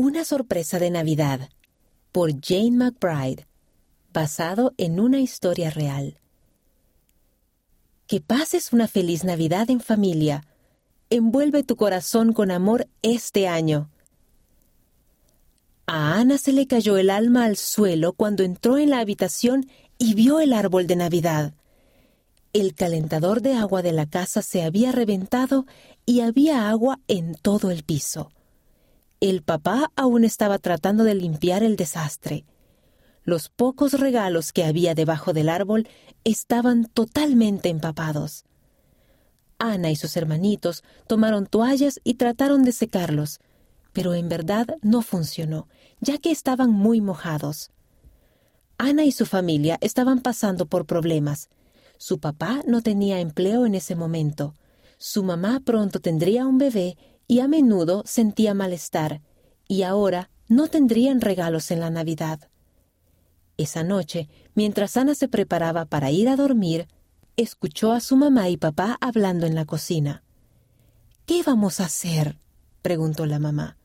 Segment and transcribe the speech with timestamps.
[0.00, 1.48] Una sorpresa de Navidad
[2.12, 3.48] por Jane McBride,
[4.12, 6.20] basado en una historia real.
[8.06, 10.44] Que pases una feliz Navidad en familia.
[11.10, 13.90] Envuelve tu corazón con amor este año.
[15.88, 19.66] A Ana se le cayó el alma al suelo cuando entró en la habitación
[19.98, 21.54] y vio el árbol de Navidad.
[22.52, 25.66] El calentador de agua de la casa se había reventado
[26.06, 28.30] y había agua en todo el piso.
[29.20, 32.44] El papá aún estaba tratando de limpiar el desastre.
[33.24, 35.88] Los pocos regalos que había debajo del árbol
[36.22, 38.44] estaban totalmente empapados.
[39.58, 43.40] Ana y sus hermanitos tomaron toallas y trataron de secarlos,
[43.92, 45.66] pero en verdad no funcionó,
[46.00, 47.72] ya que estaban muy mojados.
[48.78, 51.48] Ana y su familia estaban pasando por problemas.
[51.96, 54.54] Su papá no tenía empleo en ese momento.
[54.96, 56.96] Su mamá pronto tendría un bebé
[57.28, 59.22] y a menudo sentía malestar,
[59.68, 62.48] y ahora no tendrían regalos en la Navidad.
[63.58, 66.88] Esa noche, mientras Ana se preparaba para ir a dormir,
[67.36, 70.24] escuchó a su mamá y papá hablando en la cocina.
[71.26, 72.38] ¿Qué vamos a hacer?
[72.82, 73.76] preguntó la mamá.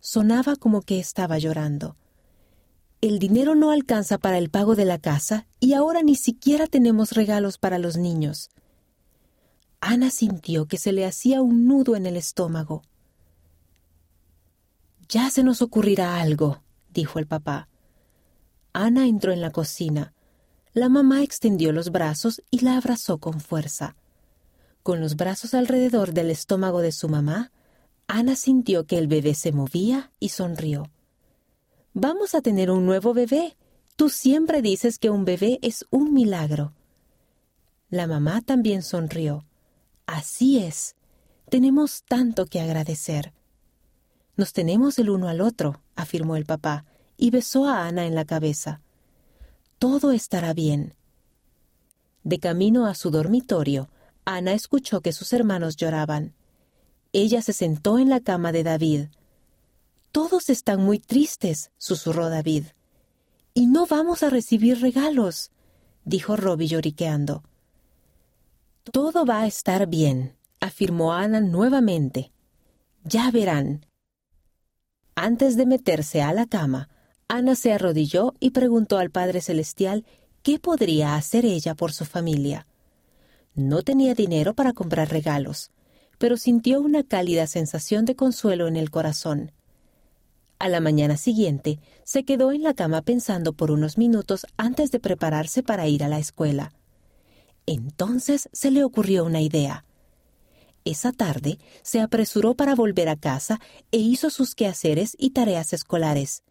[0.00, 1.96] Sonaba como que estaba llorando.
[3.02, 7.12] El dinero no alcanza para el pago de la casa y ahora ni siquiera tenemos
[7.12, 8.50] regalos para los niños.
[9.80, 12.82] Ana sintió que se le hacía un nudo en el estómago.
[15.08, 17.68] Ya se nos ocurrirá algo, dijo el papá.
[18.72, 20.12] Ana entró en la cocina.
[20.72, 23.96] La mamá extendió los brazos y la abrazó con fuerza.
[24.82, 27.50] Con los brazos alrededor del estómago de su mamá,
[28.06, 30.90] Ana sintió que el bebé se movía y sonrió.
[31.94, 33.56] Vamos a tener un nuevo bebé.
[33.96, 36.72] Tú siempre dices que un bebé es un milagro.
[37.88, 39.44] La mamá también sonrió.
[40.10, 40.96] Así es.
[41.50, 43.32] Tenemos tanto que agradecer.
[44.36, 46.84] Nos tenemos el uno al otro, afirmó el papá,
[47.16, 48.80] y besó a Ana en la cabeza.
[49.78, 50.94] Todo estará bien.
[52.24, 53.88] De camino a su dormitorio,
[54.24, 56.34] Ana escuchó que sus hermanos lloraban.
[57.12, 59.04] Ella se sentó en la cama de David.
[60.10, 62.64] Todos están muy tristes, susurró David.
[63.54, 65.52] Y no vamos a recibir regalos,
[66.04, 67.44] dijo Robbie lloriqueando.
[68.92, 72.32] Todo va a estar bien, afirmó Ana nuevamente.
[73.04, 73.86] Ya verán.
[75.14, 76.88] Antes de meterse a la cama,
[77.28, 80.04] Ana se arrodilló y preguntó al Padre Celestial
[80.42, 82.66] qué podría hacer ella por su familia.
[83.54, 85.70] No tenía dinero para comprar regalos,
[86.18, 89.52] pero sintió una cálida sensación de consuelo en el corazón.
[90.58, 94.98] A la mañana siguiente, se quedó en la cama pensando por unos minutos antes de
[94.98, 96.72] prepararse para ir a la escuela.
[97.72, 99.84] Entonces se le ocurrió una idea.
[100.84, 103.60] Esa tarde se apresuró para volver a casa
[103.92, 106.42] e hizo sus quehaceres y tareas escolares.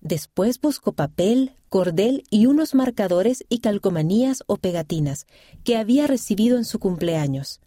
[0.00, 5.26] Después buscó papel, cordel y unos marcadores y calcomanías o pegatinas
[5.64, 7.60] que había recibido en su cumpleaños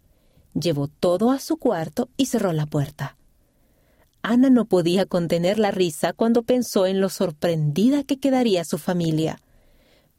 [0.58, 3.16] llevó todo a su cuarto y cerró la puerta.
[4.22, 9.40] Ana no podía contener la risa cuando pensó en lo sorprendida que quedaría su familia.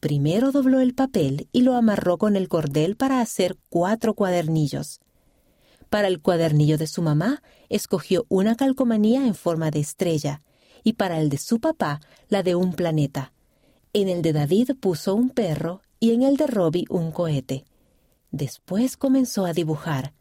[0.07, 5.01] Primero dobló el papel y lo amarró con el cordel para hacer cuatro cuadernillos.
[5.89, 10.43] Para el cuadernillo de su mamá, escogió una calcomanía en forma de estrella,
[10.81, 13.33] y para el de su papá, la de un planeta.
[13.91, 17.65] En el de David puso un perro y en el de Robbie un cohete.
[18.31, 20.13] Después comenzó a dibujar.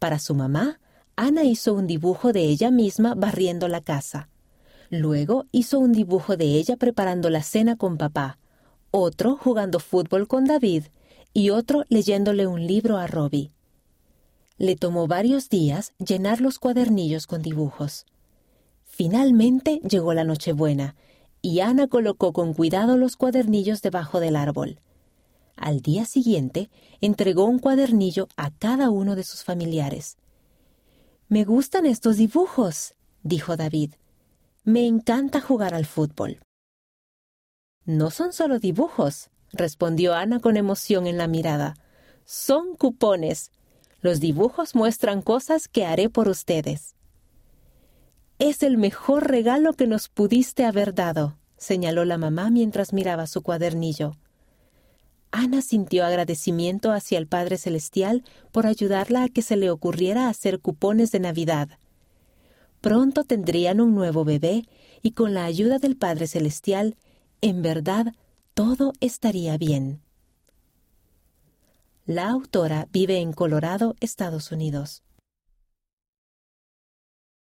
[0.00, 0.80] Para su mamá,
[1.14, 4.28] Ana hizo un dibujo de ella misma barriendo la casa.
[4.90, 8.40] Luego hizo un dibujo de ella preparando la cena con papá,
[8.92, 10.84] otro jugando fútbol con David
[11.32, 13.50] y otro leyéndole un libro a Robbie.
[14.58, 18.06] Le tomó varios días llenar los cuadernillos con dibujos.
[18.84, 20.94] Finalmente llegó la Nochebuena,
[21.40, 24.78] y Ana colocó con cuidado los cuadernillos debajo del árbol.
[25.56, 26.70] Al día siguiente,
[27.00, 30.18] entregó un cuadernillo a cada uno de sus familiares.
[31.28, 33.94] Me gustan estos dibujos, dijo David.
[34.64, 36.40] Me encanta jugar al fútbol.
[37.84, 41.74] No son solo dibujos, respondió Ana con emoción en la mirada.
[42.24, 43.50] Son cupones.
[44.00, 46.94] Los dibujos muestran cosas que haré por ustedes.
[48.38, 53.42] Es el mejor regalo que nos pudiste haber dado, señaló la mamá mientras miraba su
[53.42, 54.16] cuadernillo.
[55.30, 60.60] Ana sintió agradecimiento hacia el Padre Celestial por ayudarla a que se le ocurriera hacer
[60.60, 61.68] cupones de Navidad.
[62.80, 64.64] Pronto tendrían un nuevo bebé
[65.02, 66.96] y con la ayuda del Padre Celestial,
[67.42, 68.14] en verdad,
[68.54, 70.00] todo estaría bien.
[72.06, 75.02] La autora vive en Colorado, Estados Unidos.